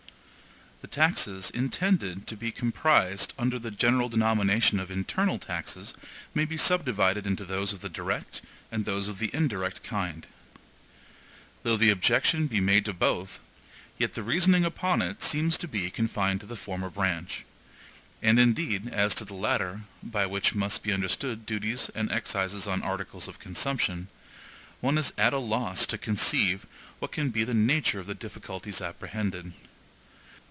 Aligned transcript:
The 0.81 0.87
taxes 0.97 1.51
intended 1.51 2.25
to 2.25 2.35
be 2.35 2.51
comprised 2.51 3.35
under 3.37 3.59
the 3.59 3.69
general 3.69 4.09
denomination 4.09 4.79
of 4.79 4.89
internal 4.89 5.37
taxes 5.37 5.93
may 6.33 6.43
be 6.43 6.57
subdivided 6.57 7.27
into 7.27 7.45
those 7.45 7.71
of 7.71 7.81
the 7.81 7.87
DIRECT 7.87 8.41
and 8.71 8.83
those 8.83 9.07
of 9.07 9.19
the 9.19 9.27
INDIRECT 9.31 9.83
kind. 9.83 10.25
Though 11.61 11.77
the 11.77 11.91
objection 11.91 12.47
be 12.47 12.59
made 12.59 12.83
to 12.85 12.93
both, 12.93 13.39
yet 13.99 14.15
the 14.15 14.23
reasoning 14.23 14.65
upon 14.65 15.03
it 15.03 15.21
seems 15.21 15.55
to 15.59 15.67
be 15.67 15.89
confined 15.91 16.39
to 16.41 16.47
the 16.47 16.57
former 16.57 16.89
branch. 16.89 17.45
And 18.23 18.39
indeed, 18.39 18.89
as 18.91 19.13
to 19.15 19.23
the 19.23 19.35
latter, 19.35 19.81
by 20.01 20.25
which 20.25 20.55
must 20.55 20.81
be 20.81 20.91
understood 20.91 21.45
duties 21.45 21.89
and 21.93 22.11
excises 22.11 22.65
on 22.67 22.81
articles 22.81 23.27
of 23.27 23.39
consumption, 23.39 24.07
one 24.81 24.97
is 24.97 25.13
at 25.15 25.31
a 25.31 25.37
loss 25.37 25.85
to 25.87 25.99
conceive 25.99 26.65
what 26.97 27.11
can 27.11 27.29
be 27.29 27.43
the 27.43 27.53
nature 27.53 27.99
of 27.99 28.07
the 28.07 28.15
difficulties 28.15 28.81
apprehended. 28.81 29.53